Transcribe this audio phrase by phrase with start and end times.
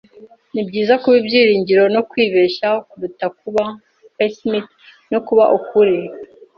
[0.53, 3.63] Nibyiza kuba ibyiringiro no kwibeshya kuruta kuba
[4.17, 4.71] pessimist
[5.11, 5.97] no kuba ukuri.
[6.05, 6.47] (erikspen)